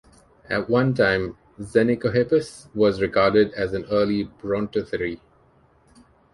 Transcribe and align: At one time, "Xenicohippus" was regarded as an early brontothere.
At 0.49 0.67
one 0.67 0.95
time, 0.95 1.37
"Xenicohippus" 1.59 2.73
was 2.73 3.03
regarded 3.03 3.53
as 3.53 3.73
an 3.75 3.85
early 3.91 4.23
brontothere. 4.25 5.17